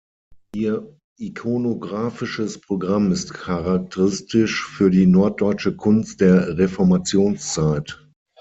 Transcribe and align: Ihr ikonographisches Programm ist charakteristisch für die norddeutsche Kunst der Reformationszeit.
Ihr 0.55 0.97
ikonographisches 1.19 2.59
Programm 2.59 3.11
ist 3.11 3.35
charakteristisch 3.35 4.65
für 4.67 4.89
die 4.89 5.05
norddeutsche 5.05 5.75
Kunst 5.75 6.21
der 6.21 6.57
Reformationszeit. 6.57 8.03